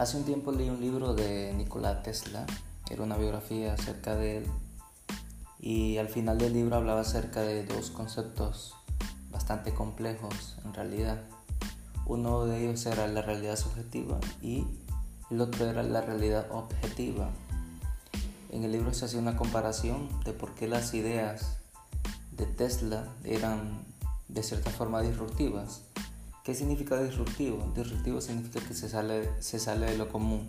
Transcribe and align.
Hace 0.00 0.16
un 0.16 0.24
tiempo 0.24 0.50
leí 0.50 0.70
un 0.70 0.80
libro 0.80 1.12
de 1.12 1.52
Nikola 1.52 2.02
Tesla, 2.02 2.46
era 2.90 3.02
una 3.02 3.18
biografía 3.18 3.74
acerca 3.74 4.16
de 4.16 4.38
él 4.38 4.46
y 5.60 5.98
al 5.98 6.08
final 6.08 6.38
del 6.38 6.54
libro 6.54 6.76
hablaba 6.76 7.02
acerca 7.02 7.42
de 7.42 7.66
dos 7.66 7.90
conceptos 7.90 8.74
bastante 9.30 9.74
complejos 9.74 10.56
en 10.64 10.72
realidad. 10.72 11.20
Uno 12.06 12.46
de 12.46 12.64
ellos 12.64 12.86
era 12.86 13.08
la 13.08 13.20
realidad 13.20 13.56
subjetiva 13.56 14.18
y 14.40 14.64
el 15.30 15.42
otro 15.42 15.66
era 15.66 15.82
la 15.82 16.00
realidad 16.00 16.46
objetiva. 16.50 17.28
En 18.48 18.64
el 18.64 18.72
libro 18.72 18.94
se 18.94 19.04
hacía 19.04 19.20
una 19.20 19.36
comparación 19.36 20.08
de 20.24 20.32
por 20.32 20.54
qué 20.54 20.66
las 20.66 20.94
ideas 20.94 21.58
de 22.32 22.46
Tesla 22.46 23.06
eran 23.22 23.84
de 24.28 24.42
cierta 24.42 24.70
forma 24.70 25.02
disruptivas. 25.02 25.82
¿Qué 26.44 26.54
significa 26.54 26.98
disruptivo? 27.02 27.70
Disruptivo 27.74 28.20
significa 28.22 28.66
que 28.66 28.72
se 28.72 28.88
sale, 28.88 29.30
se 29.42 29.58
sale 29.58 29.90
de 29.90 29.98
lo 29.98 30.08
común, 30.08 30.48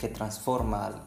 que 0.00 0.08
transforma 0.08 0.86
algo. 0.86 1.04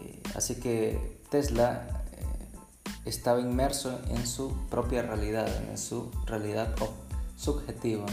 Eh, 0.00 0.22
así 0.36 0.60
que 0.60 1.20
Tesla 1.28 2.04
eh, 2.12 2.58
estaba 3.04 3.40
inmerso 3.40 3.98
en 4.10 4.24
su 4.24 4.52
propia 4.70 5.02
realidad, 5.02 5.48
en 5.68 5.78
su 5.78 6.12
realidad 6.26 6.76
subjetiva. 7.36 8.06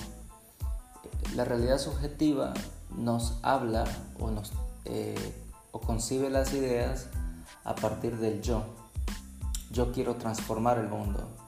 La 1.35 1.45
realidad 1.45 1.77
subjetiva 1.77 2.55
nos 2.97 3.37
habla 3.43 3.85
o, 4.19 4.31
nos, 4.31 4.53
eh, 4.85 5.35
o 5.71 5.81
concibe 5.81 6.31
las 6.31 6.51
ideas 6.51 7.09
a 7.63 7.75
partir 7.75 8.17
del 8.17 8.41
yo. 8.41 8.63
Yo 9.69 9.91
quiero 9.91 10.15
transformar 10.15 10.79
el 10.79 10.87
mundo 10.87 11.42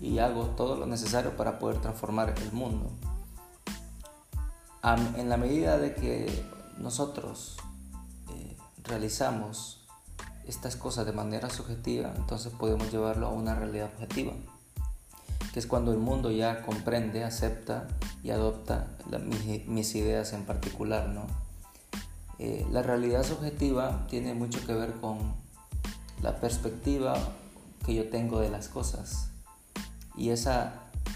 y 0.00 0.18
hago 0.18 0.46
todo 0.56 0.76
lo 0.76 0.86
necesario 0.86 1.36
para 1.36 1.58
poder 1.58 1.80
transformar 1.80 2.34
el 2.36 2.52
mundo. 2.52 2.90
En 4.82 5.28
la 5.28 5.36
medida 5.36 5.76
de 5.76 5.94
que 5.94 6.44
nosotros 6.78 7.58
eh, 8.30 8.56
realizamos 8.82 9.86
estas 10.46 10.74
cosas 10.76 11.04
de 11.04 11.12
manera 11.12 11.50
subjetiva, 11.50 12.14
entonces 12.16 12.52
podemos 12.52 12.90
llevarlo 12.90 13.26
a 13.26 13.30
una 13.30 13.54
realidad 13.54 13.90
objetiva, 13.94 14.32
que 15.52 15.58
es 15.58 15.66
cuando 15.66 15.92
el 15.92 15.98
mundo 15.98 16.30
ya 16.30 16.62
comprende, 16.62 17.24
acepta 17.24 17.88
y 18.22 18.30
adopta 18.30 18.88
mis, 19.66 19.94
ideas 19.94 20.32
en 20.32 20.46
particular. 20.46 21.08
¿no? 21.10 21.26
Eh, 22.38 22.66
la 22.70 22.82
realidad 22.82 23.22
subjetiva 23.22 24.06
tiene 24.08 24.32
mucho 24.32 24.64
que 24.66 24.72
ver 24.72 24.94
con 24.94 25.18
la 26.22 26.40
perspectiva 26.40 27.18
que 27.84 27.94
yo 27.94 28.08
tengo 28.08 28.40
de 28.40 28.48
las 28.48 28.68
cosas 28.68 29.29
y 30.20 30.28
esa 30.28 30.74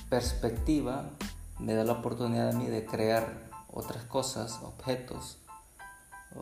perspectiva 0.08 1.10
me 1.58 1.74
da 1.74 1.84
la 1.84 1.92
oportunidad 1.92 2.48
a 2.48 2.52
mí 2.52 2.68
de 2.68 2.86
crear 2.86 3.50
otras 3.70 4.02
cosas, 4.04 4.60
objetos, 4.62 5.36
o 6.34 6.40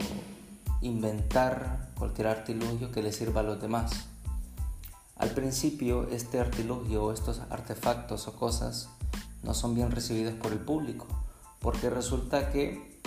inventar 0.80 1.90
cualquier 1.98 2.28
artilugio 2.28 2.92
que 2.92 3.02
le 3.02 3.12
sirva 3.12 3.40
a 3.40 3.42
los 3.42 3.60
demás. 3.60 3.90
Al 5.16 5.30
principio 5.30 6.08
este 6.10 6.38
artilugio 6.38 7.02
o 7.02 7.12
estos 7.12 7.40
artefactos 7.50 8.28
o 8.28 8.36
cosas 8.36 8.88
no 9.42 9.54
son 9.54 9.74
bien 9.74 9.90
recibidos 9.90 10.34
por 10.34 10.52
el 10.52 10.60
público, 10.60 11.08
porque 11.58 11.90
resulta 11.90 12.52
que 12.52 13.00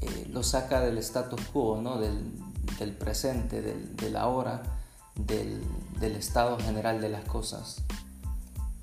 eh, 0.00 0.28
lo 0.32 0.42
saca 0.42 0.80
del 0.80 0.98
status 0.98 1.40
quo, 1.52 1.80
¿no? 1.80 2.00
del, 2.00 2.96
presente, 2.98 3.62
del, 3.62 3.94
de 3.94 4.10
la 4.10 4.26
hora, 4.26 4.60
del, 5.14 5.62
del 6.00 6.16
estado 6.16 6.58
general 6.58 7.00
de 7.00 7.10
las 7.10 7.24
cosas 7.26 7.84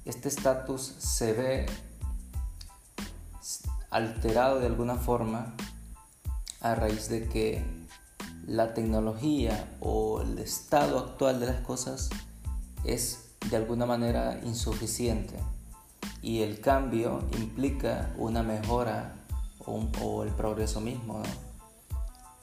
este 0.05 0.30
estatus 0.30 0.81
se 0.81 1.33
ve 1.33 1.66
alterado 3.91 4.59
de 4.59 4.66
alguna 4.66 4.95
forma 4.95 5.53
a 6.59 6.75
raíz 6.75 7.09
de 7.09 7.28
que 7.28 7.63
la 8.47 8.73
tecnología 8.73 9.78
o 9.79 10.22
el 10.22 10.40
estado 10.40 10.97
actual 10.97 11.40
de 11.40 11.47
las 11.47 11.61
cosas 11.61 12.09
es 12.84 13.35
de 13.50 13.57
alguna 13.57 13.85
manera 13.85 14.40
insuficiente 14.44 15.35
y 16.22 16.41
el 16.41 16.61
cambio 16.61 17.23
implica 17.38 18.11
una 18.17 18.41
mejora 18.41 19.16
o, 19.66 20.23
el 20.23 20.29
progreso 20.31 20.81
mismo. 20.81 21.22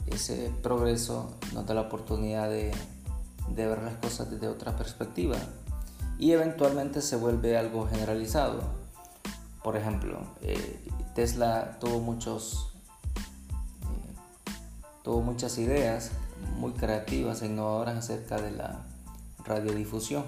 Ese 0.07 0.53
progreso 0.63 1.37
nos 1.53 1.67
da 1.67 1.75
la 1.75 1.83
oportunidad 1.83 2.49
de, 2.49 2.73
de 3.49 3.67
ver 3.67 3.83
las 3.83 3.97
cosas 3.97 4.31
desde 4.31 4.49
otra 4.49 4.77
perspectiva 4.77 5.37
y 6.19 6.33
eventualmente 6.33 7.01
se 7.01 7.17
vuelve 7.17 7.57
algo 7.57 7.87
generalizado. 7.89 8.63
Por 9.63 9.77
ejemplo, 9.77 10.19
eh, 10.43 10.81
Tesla 11.15 11.79
tuvo 11.79 12.01
muchos 12.01 12.73
eh, 13.83 14.15
tuvo 15.05 15.23
muchas 15.23 15.59
ideas 15.59 16.11
muy 16.57 16.73
creativas 16.73 17.43
e 17.43 17.47
innovadoras 17.47 17.97
acerca 17.97 18.41
de 18.41 18.51
la 18.51 18.85
radiodifusión. 19.45 20.25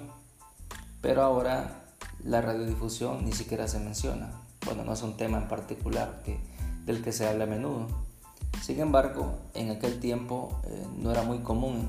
Pero 1.01 1.23
ahora 1.23 1.85
la 2.25 2.41
radiodifusión 2.41 3.25
ni 3.25 3.33
siquiera 3.33 3.67
se 3.67 3.81
menciona. 3.81 4.31
Bueno, 4.65 4.85
no 4.85 4.93
es 4.93 5.03
un 5.03 5.17
tema 5.17 5.39
en 5.39 5.49
particular 5.49 6.23
que, 6.25 6.39
del 6.85 7.03
que 7.03 7.13
se 7.13 7.27
habla 7.27 7.45
a 7.45 7.47
menudo. 7.47 7.87
Sin 8.63 8.81
embargo, 8.81 9.39
en 9.55 9.71
aquel 9.71 10.01
tiempo 10.01 10.61
eh, 10.65 10.87
no 10.99 11.11
era 11.11 11.23
muy 11.23 11.39
común 11.39 11.89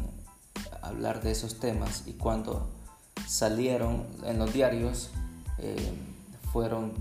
hablar 0.82 1.22
de 1.22 1.32
esos 1.32 1.60
temas 1.60 2.04
y 2.08 2.14
cuando 2.14 2.70
salieron 3.32 4.06
en 4.26 4.40
los 4.40 4.52
diarios 4.52 5.10
eh, 5.58 5.94
fueron, 6.52 6.92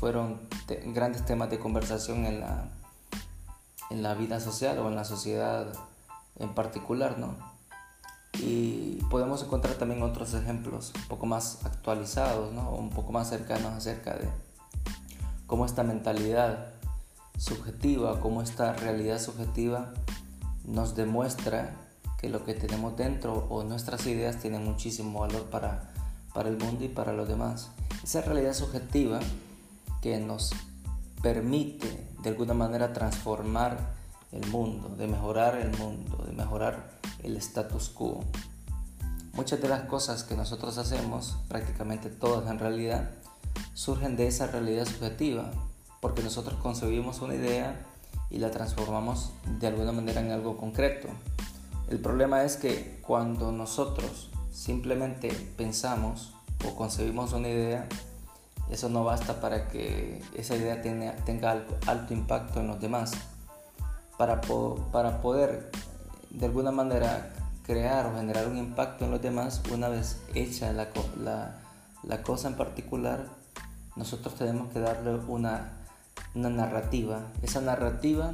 fueron 0.00 0.40
grandes 0.86 1.26
temas 1.26 1.50
de 1.50 1.58
conversación 1.58 2.24
en 2.24 2.40
la, 2.40 2.70
en 3.90 4.02
la 4.02 4.14
vida 4.14 4.40
social 4.40 4.78
o 4.78 4.88
en 4.88 4.96
la 4.96 5.04
sociedad 5.04 5.66
en 6.38 6.54
particular, 6.54 7.18
¿no? 7.18 7.36
Y 8.40 9.02
podemos 9.10 9.42
encontrar 9.42 9.74
también 9.74 10.02
otros 10.02 10.32
ejemplos 10.32 10.92
un 10.96 11.08
poco 11.08 11.26
más 11.26 11.62
actualizados, 11.66 12.54
¿no? 12.54 12.70
Un 12.70 12.88
poco 12.88 13.12
más 13.12 13.28
cercanos 13.28 13.74
acerca 13.74 14.14
de 14.14 14.26
cómo 15.46 15.66
esta 15.66 15.82
mentalidad 15.82 16.68
subjetiva, 17.36 18.18
cómo 18.20 18.40
esta 18.40 18.72
realidad 18.72 19.20
subjetiva 19.20 19.92
nos 20.64 20.96
demuestra 20.96 21.83
lo 22.28 22.44
que 22.44 22.54
tenemos 22.54 22.96
dentro 22.96 23.46
o 23.48 23.64
nuestras 23.64 24.06
ideas 24.06 24.40
tienen 24.40 24.64
muchísimo 24.64 25.20
valor 25.20 25.44
para, 25.44 25.92
para 26.32 26.48
el 26.48 26.56
mundo 26.56 26.84
y 26.84 26.88
para 26.88 27.12
los 27.12 27.28
demás. 27.28 27.70
Esa 28.02 28.20
realidad 28.22 28.54
subjetiva 28.54 29.20
que 30.02 30.18
nos 30.18 30.52
permite 31.22 32.06
de 32.22 32.30
alguna 32.30 32.54
manera 32.54 32.92
transformar 32.92 33.94
el 34.32 34.46
mundo, 34.48 34.90
de 34.96 35.06
mejorar 35.06 35.56
el 35.56 35.76
mundo, 35.78 36.24
de 36.26 36.32
mejorar 36.32 36.90
el 37.22 37.36
status 37.36 37.88
quo. 37.88 38.24
Muchas 39.32 39.60
de 39.60 39.68
las 39.68 39.82
cosas 39.82 40.22
que 40.24 40.36
nosotros 40.36 40.78
hacemos, 40.78 41.36
prácticamente 41.48 42.08
todas 42.10 42.50
en 42.50 42.58
realidad, 42.58 43.10
surgen 43.72 44.16
de 44.16 44.26
esa 44.26 44.46
realidad 44.46 44.86
subjetiva, 44.86 45.50
porque 46.00 46.22
nosotros 46.22 46.60
concebimos 46.60 47.20
una 47.20 47.34
idea 47.34 47.86
y 48.30 48.38
la 48.38 48.50
transformamos 48.50 49.32
de 49.58 49.66
alguna 49.66 49.92
manera 49.92 50.20
en 50.20 50.30
algo 50.30 50.56
concreto. 50.56 51.08
El 51.88 52.00
problema 52.00 52.44
es 52.44 52.56
que 52.56 52.98
cuando 53.06 53.52
nosotros 53.52 54.30
simplemente 54.50 55.28
pensamos 55.56 56.32
o 56.66 56.74
concebimos 56.74 57.32
una 57.32 57.48
idea, 57.48 57.86
eso 58.70 58.88
no 58.88 59.04
basta 59.04 59.40
para 59.40 59.68
que 59.68 60.22
esa 60.34 60.56
idea 60.56 60.80
tenga, 60.80 61.64
alto 61.86 62.14
impacto 62.14 62.60
en 62.60 62.68
los 62.68 62.80
demás. 62.80 63.12
Para, 64.16 64.40
para 64.40 65.20
poder 65.20 65.70
de 66.30 66.46
alguna 66.46 66.70
manera 66.70 67.32
crear 67.66 68.06
o 68.06 68.16
generar 68.16 68.48
un 68.48 68.56
impacto 68.56 69.04
en 69.04 69.10
los 69.10 69.20
demás, 69.20 69.62
una 69.72 69.88
vez 69.88 70.22
hecha 70.34 70.72
la, 70.72 70.88
la, 72.02 72.22
cosa 72.22 72.48
en 72.48 72.56
particular, 72.56 73.26
nosotros 73.96 74.34
tenemos 74.34 74.72
que 74.72 74.80
darle 74.80 75.16
una, 75.28 75.72
una 76.34 76.48
narrativa. 76.48 77.20
Esa 77.42 77.60
narrativa 77.60 78.32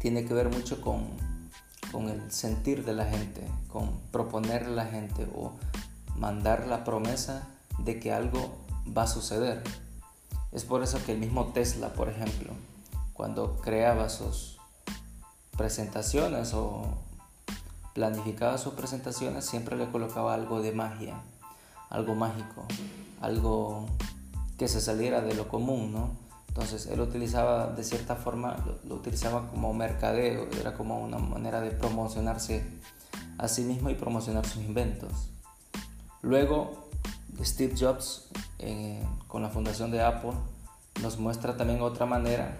tiene 0.00 0.24
que 0.24 0.34
ver 0.34 0.50
mucho 0.50 0.80
con, 0.80 1.08
con 1.92 2.08
el 2.08 2.30
sentir 2.30 2.84
de 2.84 2.94
la 2.94 3.04
gente, 3.04 3.46
con 3.68 3.98
proponer 4.10 4.64
a 4.64 4.70
la 4.70 4.86
gente 4.86 5.28
o 5.34 5.52
mandar 6.16 6.66
la 6.66 6.84
promesa 6.84 7.48
de 7.78 8.00
que 8.00 8.12
algo 8.12 8.56
va 8.96 9.02
a 9.02 9.06
suceder. 9.06 9.62
Es 10.52 10.64
por 10.64 10.82
eso 10.82 10.98
que 11.04 11.12
el 11.12 11.18
mismo 11.18 11.46
Tesla, 11.46 11.92
por 11.92 12.08
ejemplo, 12.08 12.52
cuando 13.12 13.56
creaba 13.56 14.08
sus 14.08 14.58
presentaciones 15.56 16.54
o 16.54 16.82
planificaba 17.94 18.58
sus 18.58 18.74
presentaciones, 18.74 19.44
siempre 19.44 19.76
le 19.76 19.90
colocaba 19.90 20.34
algo 20.34 20.62
de 20.62 20.72
magia, 20.72 21.20
algo 21.90 22.14
mágico, 22.14 22.64
algo 23.20 23.86
que 24.56 24.68
se 24.68 24.80
saliera 24.80 25.20
de 25.20 25.34
lo 25.34 25.48
común, 25.48 25.92
¿no? 25.92 26.27
Entonces 26.48 26.86
él 26.86 27.00
utilizaba 27.00 27.68
de 27.68 27.84
cierta 27.84 28.16
forma, 28.16 28.56
lo, 28.84 28.96
utilizaba 28.96 29.48
como 29.48 29.72
mercadeo, 29.72 30.48
era 30.60 30.74
como 30.74 31.00
una 31.00 31.18
manera 31.18 31.60
de 31.60 31.70
promocionarse 31.70 32.64
a 33.38 33.46
sí 33.48 33.62
mismo 33.62 33.90
y 33.90 33.94
promocionar 33.94 34.44
sus 34.46 34.62
inventos. 34.64 35.30
Luego 36.22 36.88
Steve 37.44 37.74
Jobs 37.78 38.28
eh, 38.58 39.00
con 39.28 39.42
la 39.42 39.50
fundación 39.50 39.90
de 39.90 40.02
Apple 40.02 40.32
nos 41.02 41.18
muestra 41.18 41.56
también 41.56 41.80
otra 41.80 42.06
manera 42.06 42.56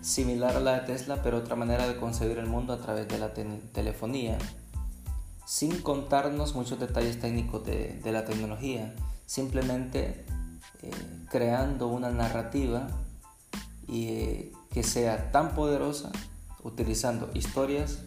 similar 0.00 0.56
a 0.56 0.60
la 0.60 0.80
de 0.80 0.86
Tesla, 0.86 1.22
pero 1.22 1.38
otra 1.38 1.56
manera 1.56 1.86
de 1.86 1.96
concebir 1.96 2.38
el 2.38 2.46
mundo 2.46 2.72
a 2.72 2.78
través 2.78 3.08
de 3.08 3.18
la 3.18 3.32
telefonía, 3.34 4.38
sin 5.44 5.82
contarnos 5.82 6.54
muchos 6.54 6.78
detalles 6.78 7.20
técnicos 7.20 7.64
de, 7.66 8.00
la 8.04 8.24
tecnología, 8.24 8.94
simplemente 9.26 10.24
eh, 10.82 10.90
creando 11.28 11.88
una 11.88 12.10
narrativa 12.10 12.88
y, 13.86 14.08
eh, 14.08 14.52
que 14.70 14.82
sea 14.82 15.32
tan 15.32 15.54
poderosa, 15.54 16.10
utilizando 16.62 17.30
historias 17.34 18.00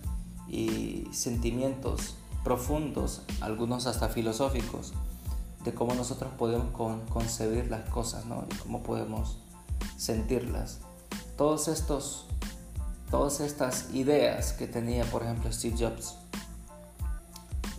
y 0.47 1.07
sentimientos 1.11 2.15
profundos, 2.43 3.21
algunos 3.41 3.87
hasta 3.87 4.09
filosóficos, 4.09 4.93
de 5.63 5.73
cómo 5.73 5.93
nosotros 5.95 6.31
podemos 6.37 6.67
concebir 7.09 7.69
las 7.69 7.89
cosas 7.89 8.25
¿no? 8.25 8.45
y 8.51 8.55
cómo 8.57 8.83
podemos 8.83 9.37
sentirlas. 9.97 10.79
Todos 11.37 11.67
estos, 11.67 12.25
todas 13.09 13.39
estas 13.39 13.93
ideas 13.93 14.53
que 14.53 14.67
tenía, 14.67 15.05
por 15.05 15.23
ejemplo, 15.23 15.51
Steve 15.51 15.75
Jobs, 15.79 16.15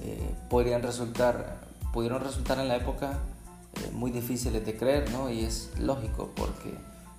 eh, 0.02 0.34
podrían 0.50 0.82
resultar, 0.82 1.60
pudieron 1.92 2.22
resultar 2.22 2.58
en 2.58 2.68
la 2.68 2.76
época 2.76 3.18
eh, 3.74 3.90
muy 3.92 4.10
difíciles 4.10 4.64
de 4.64 4.76
creer, 4.76 5.10
¿no? 5.10 5.30
Y 5.30 5.44
es 5.44 5.70
lógico 5.78 6.30
porque 6.34 6.74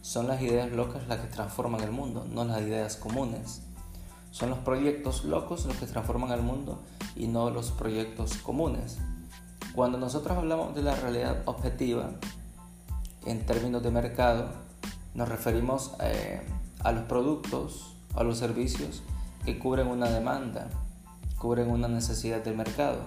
son 0.06 0.28
las 0.28 0.40
ideas 0.40 0.72
locas 0.72 1.08
las 1.08 1.20
que 1.20 1.28
transforman 1.28 1.82
el 1.82 1.90
mundo, 1.90 2.28
no 2.32 2.46
las 2.46 2.62
ideas 2.62 2.96
comunes. 2.96 3.64
Son 4.30 4.52
los 4.52 4.60
proyectos 4.60 5.26
locos 5.26 5.66
los 5.66 5.78
que 5.78 5.88
transforman 5.88 6.30
el 6.30 6.44
mundo 6.44 6.84
y 7.16 7.26
no 7.26 7.50
los 7.50 7.72
proyectos 7.72 8.38
comunes. 8.38 9.00
Cuando 9.74 9.98
nosotros 9.98 10.38
hablamos 10.38 10.76
de 10.76 10.84
la 10.84 10.94
realidad 10.96 11.42
objetiva, 11.46 12.12
en 13.26 13.48
términos 13.48 13.82
de 13.82 13.90
mercado, 13.90 14.50
nos 15.16 15.28
referimos 15.28 15.94
eh, 16.00 16.40
a 16.84 16.92
los 16.92 17.06
productos, 17.06 17.96
a 18.14 18.24
los 18.24 18.38
servicios 18.38 19.02
que 19.44 19.58
cubren 19.58 19.88
una 19.88 20.12
demanda, 20.12 20.70
cubren 21.40 21.72
una 21.72 21.88
necesidad 21.88 22.44
del 22.44 22.56
mercado. 22.56 23.00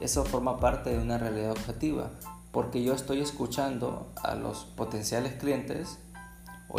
Eso 0.00 0.24
forma 0.24 0.58
parte 0.58 0.90
de 0.90 0.98
una 0.98 1.16
realidad 1.16 1.52
objetiva, 1.52 2.10
porque 2.50 2.82
yo 2.82 2.92
estoy 2.92 3.20
escuchando 3.20 4.10
a 4.16 4.34
los 4.34 4.64
potenciales 4.64 5.34
clientes 5.34 6.00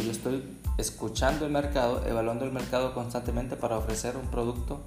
yo 0.01 0.12
estoy 0.12 0.44
escuchando 0.77 1.45
el 1.45 1.51
mercado, 1.51 2.06
evaluando 2.06 2.45
el 2.45 2.51
mercado 2.51 2.94
constantemente 2.94 3.56
para 3.56 3.77
ofrecer 3.77 4.18
un 4.18 4.27
producto 4.27 4.81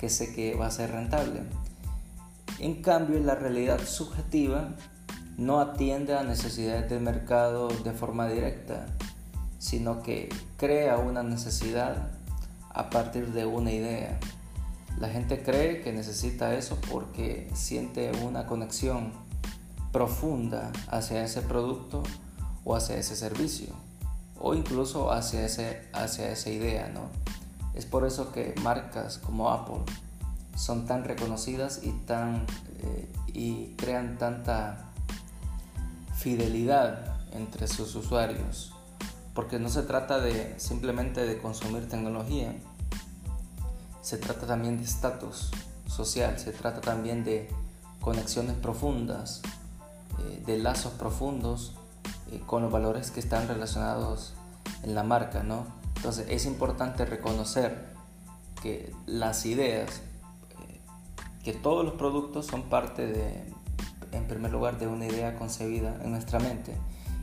que 0.00 0.08
sé 0.08 0.34
que 0.34 0.54
va 0.54 0.66
a 0.66 0.70
ser 0.70 0.92
rentable. 0.92 1.42
En 2.58 2.80
cambio, 2.82 3.18
la 3.20 3.34
realidad 3.34 3.80
subjetiva 3.84 4.68
no 5.36 5.60
atiende 5.60 6.16
a 6.16 6.22
necesidades 6.22 6.88
del 6.88 7.00
mercado 7.00 7.68
de 7.68 7.92
forma 7.92 8.28
directa, 8.28 8.86
sino 9.58 10.02
que 10.02 10.28
crea 10.56 10.98
una 10.98 11.22
necesidad 11.22 12.10
a 12.70 12.90
partir 12.90 13.32
de 13.32 13.46
una 13.46 13.72
idea. 13.72 14.18
La 14.98 15.08
gente 15.08 15.42
cree 15.42 15.80
que 15.80 15.92
necesita 15.92 16.54
eso 16.54 16.78
porque 16.90 17.50
siente 17.54 18.12
una 18.22 18.46
conexión 18.46 19.12
profunda 19.90 20.70
hacia 20.88 21.24
ese 21.24 21.42
producto 21.42 22.02
o 22.64 22.76
hacia 22.76 22.96
ese 22.96 23.16
servicio 23.16 23.74
o 24.42 24.54
incluso 24.54 25.12
hacia, 25.12 25.44
ese, 25.46 25.88
hacia 25.92 26.30
esa 26.30 26.50
idea, 26.50 26.88
¿no? 26.88 27.02
Es 27.74 27.86
por 27.86 28.04
eso 28.06 28.32
que 28.32 28.54
marcas 28.62 29.18
como 29.18 29.50
Apple 29.50 29.82
son 30.56 30.86
tan 30.86 31.04
reconocidas 31.04 31.80
y, 31.82 31.92
tan, 31.92 32.46
eh, 32.80 33.10
y 33.28 33.74
crean 33.76 34.18
tanta 34.18 34.90
fidelidad 36.14 37.16
entre 37.32 37.66
sus 37.66 37.94
usuarios 37.94 38.72
porque 39.34 39.58
no 39.58 39.68
se 39.68 39.82
trata 39.82 40.20
de 40.20 40.54
simplemente 40.58 41.24
de 41.24 41.38
consumir 41.38 41.88
tecnología, 41.88 42.54
se 44.02 44.18
trata 44.18 44.46
también 44.46 44.78
de 44.78 44.84
estatus 44.84 45.50
social, 45.86 46.38
se 46.38 46.52
trata 46.52 46.80
también 46.80 47.24
de 47.24 47.48
conexiones 48.00 48.56
profundas, 48.56 49.40
eh, 50.18 50.42
de 50.44 50.58
lazos 50.58 50.92
profundos 50.92 51.74
eh, 52.32 52.40
con 52.46 52.62
los 52.62 52.72
valores 52.72 53.10
que 53.10 53.20
están 53.20 53.46
relacionados 53.46 54.32
en 54.82 54.94
la 54.94 55.02
marca, 55.02 55.42
¿no? 55.42 55.66
Entonces 55.96 56.26
es 56.30 56.46
importante 56.46 57.04
reconocer 57.04 57.92
que 58.62 58.94
las 59.06 59.44
ideas, 59.44 60.00
eh, 60.68 60.80
que 61.44 61.52
todos 61.52 61.84
los 61.84 61.94
productos 61.94 62.46
son 62.46 62.62
parte 62.62 63.06
de, 63.06 63.44
en 64.12 64.26
primer 64.26 64.50
lugar, 64.50 64.78
de 64.78 64.86
una 64.86 65.06
idea 65.06 65.36
concebida 65.36 65.94
en 66.02 66.10
nuestra 66.10 66.38
mente 66.38 66.74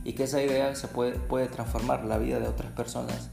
y 0.04 0.12
que 0.12 0.24
esa 0.24 0.40
idea 0.42 0.74
se 0.76 0.88
puede, 0.88 1.12
puede 1.18 1.48
transformar 1.48 2.04
la 2.04 2.18
vida 2.18 2.38
de 2.38 2.48
otras 2.48 2.72
personas 2.72 3.30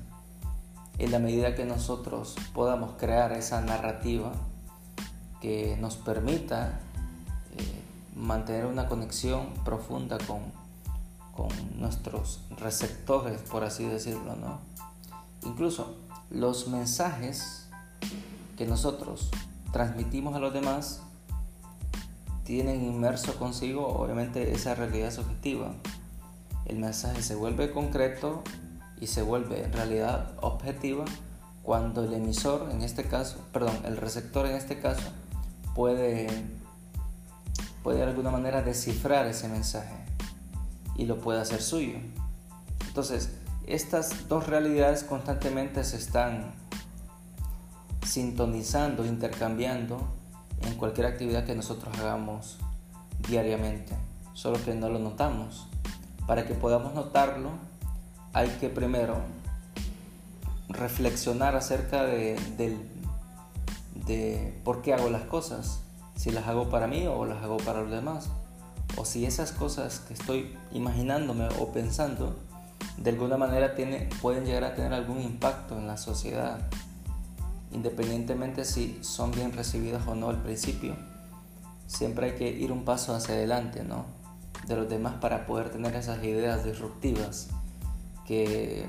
en 0.97 1.11
la 1.11 1.19
medida 1.19 1.53
que 1.53 1.63
nosotros 1.63 2.35
podamos 2.53 2.95
crear 2.97 3.31
esa 3.33 3.61
narrativa 3.61 4.31
que 5.41 5.77
nos 5.79 5.95
permita 5.95 6.79
eh, 7.55 7.83
mantener 8.15 8.65
una 8.65 8.87
conexión 8.87 9.53
profunda 9.63 10.17
con, 10.17 10.41
con 11.37 11.49
nuestros 11.79 12.41
receptores, 12.57 13.39
por 13.41 13.63
así 13.63 13.85
decirlo, 13.85 14.35
¿no? 14.35 14.59
Incluso 15.43 15.95
los 16.29 16.67
mensajes 16.67 17.67
que 18.57 18.65
nosotros 18.65 19.29
transmitimos 19.71 20.35
a 20.35 20.39
los 20.39 20.53
demás 20.53 21.01
tienen 22.43 22.83
inmerso 22.83 23.37
consigo 23.37 23.87
obviamente 23.87 24.51
esa 24.53 24.73
realidad 24.73 25.11
subjetiva 25.11 25.73
el 26.67 26.79
mensaje 26.79 27.21
se 27.21 27.35
vuelve 27.35 27.71
concreto 27.71 28.43
y 28.99 29.07
se 29.07 29.21
vuelve 29.21 29.67
realidad 29.69 30.31
objetiva 30.41 31.05
cuando 31.63 32.03
el 32.03 32.13
emisor, 32.13 32.69
en 32.71 32.81
este 32.81 33.05
caso, 33.05 33.37
perdón, 33.53 33.77
el 33.85 33.97
receptor 33.97 34.45
en 34.45 34.55
este 34.55 34.79
caso, 34.79 35.03
puede, 35.75 36.27
puede 37.83 37.99
de 37.99 38.03
alguna 38.03 38.31
manera 38.31 38.61
descifrar 38.61 39.27
ese 39.27 39.47
mensaje 39.47 40.06
y 40.97 41.05
lo 41.05 41.19
puede 41.19 41.39
hacer 41.39 41.61
suyo. 41.61 41.99
Entonces, 42.87 43.31
estas 43.67 44.27
dos 44.27 44.47
realidades 44.47 45.03
constantemente 45.03 45.83
se 45.83 45.97
están 45.97 46.53
sintonizando, 48.05 49.05
intercambiando 49.05 49.99
en 50.61 50.75
cualquier 50.75 51.07
actividad 51.07 51.45
que 51.45 51.55
nosotros 51.55 51.95
hagamos 51.99 52.57
diariamente, 53.27 53.93
solo 54.33 54.63
que 54.63 54.73
no 54.73 54.89
lo 54.89 54.99
notamos. 54.99 55.67
Para 56.25 56.45
que 56.45 56.53
podamos 56.53 56.93
notarlo, 56.93 57.51
hay 58.33 58.49
que 58.59 58.69
primero 58.69 59.17
reflexionar 60.69 61.55
acerca 61.55 62.03
de, 62.03 62.37
de, 64.05 64.59
por 64.63 64.81
qué 64.81 64.93
hago 64.93 65.09
las 65.09 65.23
cosas, 65.23 65.81
si 66.15 66.31
las 66.31 66.47
hago 66.47 66.69
para 66.69 66.87
mí 66.87 67.05
o 67.07 67.25
las 67.25 67.43
hago 67.43 67.57
para 67.57 67.81
los 67.81 67.91
demás, 67.91 68.29
o 68.97 69.05
si 69.05 69.25
esas 69.25 69.51
cosas 69.51 69.99
que 69.99 70.13
estoy 70.13 70.57
imaginándome 70.71 71.47
o 71.59 71.71
pensando 71.71 72.35
de 72.97 73.11
alguna 73.11 73.37
manera 73.37 73.75
tiene, 73.75 74.09
pueden 74.21 74.45
llegar 74.45 74.63
a 74.63 74.75
tener 74.75 74.93
algún 74.93 75.21
impacto 75.21 75.77
en 75.77 75.87
la 75.87 75.97
sociedad, 75.97 76.67
independientemente 77.71 78.65
si 78.65 78.99
son 79.01 79.31
bien 79.31 79.53
recibidas 79.53 80.07
o 80.07 80.15
no 80.15 80.29
al 80.29 80.41
principio. 80.41 80.95
Siempre 81.85 82.31
hay 82.31 82.35
que 82.37 82.49
ir 82.49 82.71
un 82.71 82.83
paso 82.83 83.15
hacia 83.15 83.35
adelante, 83.35 83.83
¿no? 83.83 84.17
de 84.67 84.75
los 84.75 84.89
demás 84.89 85.15
para 85.15 85.45
poder 85.45 85.69
tener 85.69 85.95
esas 85.95 86.23
ideas 86.23 86.65
disruptivas 86.65 87.47
que 88.25 88.85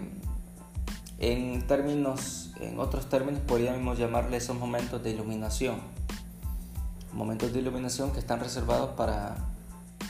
en 1.18 1.66
términos, 1.66 2.52
en 2.60 2.78
otros 2.78 3.08
términos 3.08 3.40
podríamos 3.46 3.98
llamarle 3.98 4.36
esos 4.36 4.56
momentos 4.56 5.02
de 5.02 5.10
iluminación. 5.10 5.76
Momentos 7.12 7.52
de 7.52 7.60
iluminación 7.60 8.12
que 8.12 8.18
están 8.18 8.40
reservados 8.40 8.90
para, 8.90 9.36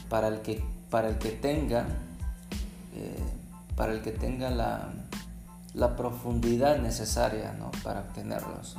para, 0.08 0.28
el, 0.28 0.40
que, 0.40 0.64
para 0.90 1.08
el 1.08 1.18
que 1.18 1.30
tenga, 1.30 1.86
eh, 2.94 3.24
para 3.76 3.92
el 3.92 4.02
que 4.02 4.12
la, 4.50 5.96
profundidad 5.96 6.78
necesaria 6.78 7.54
para 7.82 8.00
obtenerlos. 8.00 8.76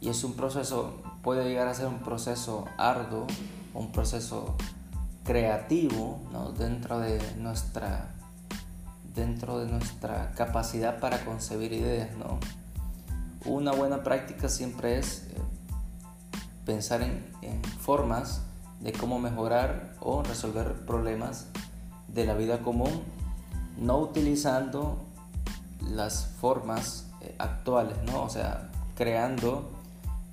Y 0.00 0.08
es 0.08 0.24
un 0.24 0.34
proceso, 0.34 1.00
puede 1.22 1.48
llegar 1.48 1.68
a 1.68 1.74
ser 1.74 1.86
un 1.86 2.00
proceso 2.00 2.66
arduo, 2.76 3.26
un 3.74 3.92
proceso 3.92 4.56
creativo 5.24 6.20
dentro, 6.58 6.98
de 6.98 7.20
nuestra, 7.36 8.08
dentro 9.14 9.60
de 9.60 9.66
nuestra 9.66 10.32
capacidad 10.32 10.98
para 10.98 11.24
concebir 11.24 11.72
ideas. 11.72 12.16
¿no? 12.16 12.38
Una 13.44 13.72
buena 13.72 14.02
práctica 14.02 14.48
siempre 14.48 14.98
es 14.98 15.24
eh, 15.30 15.40
pensar 16.64 17.02
en, 17.02 17.30
formas 17.80 18.42
de 18.82 18.92
cómo 18.92 19.18
mejorar 19.18 19.94
o 20.00 20.22
resolver 20.22 20.84
problemas 20.86 21.46
de 22.08 22.26
la 22.26 22.34
vida 22.34 22.58
común, 22.62 23.02
no 23.78 23.98
utilizando 23.98 24.98
las 25.90 26.26
formas 26.40 27.06
eh, 27.20 27.34
actuales, 27.38 27.96
¿no? 28.04 28.22
o 28.22 28.28
sea, 28.28 28.70
creando 28.96 29.70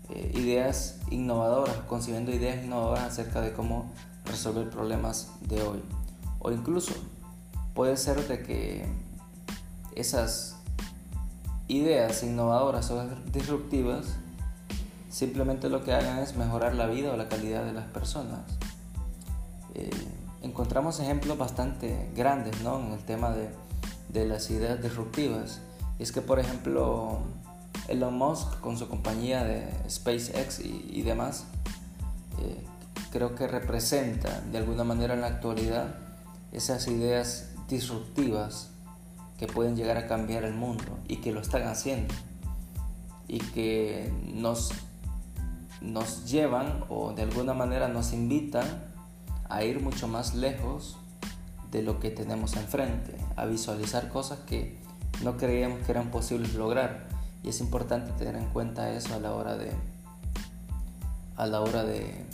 eh, 0.09 0.31
ideas 0.35 0.97
innovadoras, 1.11 1.75
concibiendo 1.87 2.31
ideas 2.31 2.63
innovadoras 2.63 3.05
acerca 3.05 3.41
de 3.41 3.53
cómo 3.53 3.91
resolver 4.25 4.69
problemas 4.69 5.29
de 5.41 5.61
hoy. 5.61 5.81
O 6.39 6.51
incluso 6.51 6.93
puede 7.73 7.97
ser 7.97 8.27
de 8.27 8.43
que 8.43 8.85
esas, 9.95 10.55
ideas 11.67 12.23
innovadoras 12.23 12.89
o 12.89 13.07
disruptivas 13.31 14.07
simplemente 15.09 15.69
lo 15.69 15.83
que 15.83 15.93
hagan 15.93 16.19
es 16.19 16.35
mejorar 16.35 16.75
la 16.75 16.87
vida 16.87 17.11
o 17.11 17.17
la 17.17 17.27
calidad 17.27 17.65
de 17.65 17.73
las 17.73 17.85
personas. 17.85 18.41
Eh, 19.75 19.89
encontramos 20.41 20.99
ejemplos 20.99 21.37
bastante 21.37 22.09
grandes 22.15 22.61
¿no? 22.61 22.79
en 22.79 22.93
el 22.93 22.99
tema 22.99 23.31
de, 23.31 23.49
de 24.09 24.25
las 24.25 24.49
ideas 24.49 24.81
disruptivas. 24.81 25.61
Y 25.97 26.03
es 26.03 26.11
que, 26.11 26.21
por 26.21 26.39
ejemplo, 26.39 27.19
Elon 27.87 28.17
Musk 28.17 28.59
con 28.61 28.77
su 28.77 28.87
compañía 28.87 29.43
de 29.43 29.67
SpaceX 29.89 30.59
y, 30.59 31.01
demás, 31.01 31.45
eh, 32.39 32.63
creo 33.11 33.35
que 33.35 33.47
representa 33.47 34.41
de 34.51 34.59
alguna 34.59 34.83
manera 34.83 35.13
en 35.13 35.21
la 35.21 35.27
actualidad 35.27 35.95
esas 36.51 36.87
ideas 36.87 37.49
disruptivas 37.67 38.69
que 39.37 39.47
pueden 39.47 39.75
llegar 39.75 39.97
a 39.97 40.07
cambiar 40.07 40.43
el 40.43 40.53
mundo 40.53 40.97
y 41.07 41.17
que 41.17 41.31
lo 41.31 41.41
están 41.41 41.67
haciendo 41.67 42.13
y 43.27 43.39
que 43.39 44.11
nos, 44.33 44.71
nos 45.81 46.29
llevan 46.29 46.83
o 46.89 47.13
de 47.13 47.23
alguna 47.23 47.53
manera 47.53 47.87
nos 47.87 48.13
invitan 48.13 48.65
a 49.47 49.63
ir 49.63 49.81
mucho 49.81 50.07
más 50.07 50.35
lejos 50.35 50.97
de 51.71 51.83
lo 51.83 51.99
que 51.99 52.09
tenemos 52.09 52.55
enfrente, 52.55 53.15
a 53.35 53.45
visualizar 53.45 54.09
cosas 54.09 54.39
que 54.39 54.77
no 55.23 55.37
creíamos 55.37 55.79
que 55.85 55.91
eran 55.91 56.11
posibles 56.11 56.53
lograr. 56.55 57.07
Y 57.43 57.49
es 57.49 57.61
importante 57.61 58.11
tener 58.13 58.35
en 58.35 58.45
cuenta 58.47 58.91
eso 58.91 59.13
a 59.13 59.19
la 59.19 59.33
hora 59.33 59.55
de, 59.55 59.71
a 61.35 61.45
la 61.45 61.61
hora 61.61 61.83
de, 61.83 62.25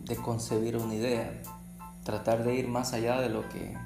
de 0.00 0.16
concebir 0.16 0.76
una 0.76 0.94
idea. 0.94 1.30
Tratar 2.04 2.44
de 2.44 2.54
ir 2.54 2.68
más 2.68 2.92
allá 2.92 3.20
de 3.20 3.28
lo 3.28 3.48
que, 3.48 3.76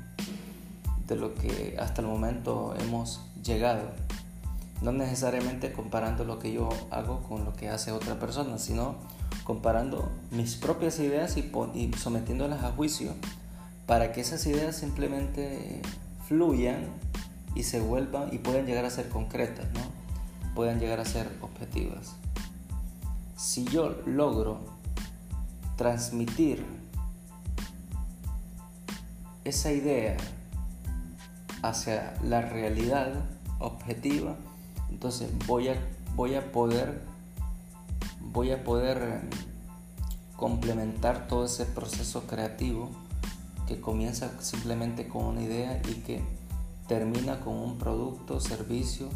de 1.07 1.17
lo 1.17 1.35
que 1.35 1.77
hasta 1.81 2.03
el 2.03 2.09
momento 2.09 2.75
hemos 2.79 3.21
llegado. 3.43 3.83
No 4.83 4.93
necesariamente 4.93 5.73
comparando 5.73 6.25
lo 6.25 6.39
que 6.39 6.53
yo 6.53 6.69
hago 6.91 7.23
con 7.23 7.45
lo 7.45 7.55
que 7.55 7.69
hace 7.69 7.93
otra 7.93 8.19
persona, 8.19 8.59
sino 8.59 8.97
comparando 9.45 10.11
mis 10.31 10.57
propias 10.57 10.99
ideas 10.99 11.37
y, 11.37 11.93
sometiéndolas 11.97 12.65
a 12.65 12.73
juicio 12.73 13.13
para 13.87 14.13
que 14.13 14.21
esas 14.21 14.47
ideas 14.47 14.77
simplemente 14.77 15.83
fluyan 16.29 16.87
y 17.55 17.65
se 17.65 17.81
vuelvan 17.81 18.33
y 18.33 18.39
puedan 18.39 18.67
llegar 18.67 18.85
a 18.85 18.91
ser 18.91 19.09
concretas, 19.09 19.67
¿no? 19.75 19.81
puedan 20.55 20.79
llegar 20.79 21.01
a 21.01 21.05
ser 21.05 21.29
objetivas. 21.41 22.15
Si 23.37 23.65
yo 23.65 24.03
logro 24.07 24.61
transmitir 25.77 26.65
esa 29.45 29.73
idea 29.73 30.17
hacia 31.63 32.15
la 32.23 32.43
realidad 32.43 33.13
objetiva, 33.59 34.37
entonces 34.91 35.31
voy 35.47 35.69
a, 35.69 35.77
voy 36.15 36.35
a 36.35 36.53
poder 36.53 37.03
voy 38.21 38.53
a 38.53 38.63
poder 38.63 39.23
complementar 40.37 41.27
todo 41.27 41.45
ese 41.45 41.67
proceso 41.67 42.27
creativo 42.27 42.91
que 43.67 43.81
comienza 43.81 44.31
simplemente 44.41 45.09
con 45.09 45.25
una 45.25 45.43
idea 45.43 45.81
y 45.89 45.95
que 46.03 46.23
termina 46.89 47.41
con 47.41 47.55
un 47.55 47.79
producto, 47.79 48.41
servicio 48.41 49.09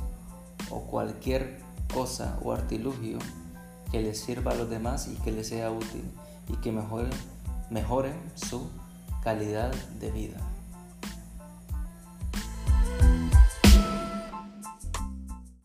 o 0.71 0.83
cualquier 0.83 1.61
cosa 1.93 2.39
o 2.43 2.53
artilugio 2.53 3.19
que 3.91 4.01
le 4.01 4.15
sirva 4.15 4.53
a 4.53 4.55
los 4.55 4.71
demás 4.71 5.09
y 5.09 5.17
que 5.23 5.33
les 5.33 5.49
sea 5.49 5.71
útil 5.71 6.05
y 6.49 6.57
que 6.57 6.73
mejore, 6.73 7.11
mejore 7.71 8.13
su 8.35 8.69
calidad 9.23 9.73
de 10.01 10.11
vida. 10.11 10.54